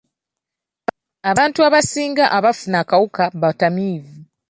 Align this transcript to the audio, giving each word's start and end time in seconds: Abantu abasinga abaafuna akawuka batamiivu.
Abantu 1.31 1.59
abasinga 1.67 2.25
abaafuna 2.37 2.77
akawuka 2.83 3.23
batamiivu. 3.41 4.15